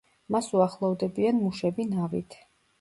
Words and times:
მას 0.35 0.47
უახლოვდებიან 0.57 1.39
მუშები 1.45 1.89
ნავით. 1.95 2.43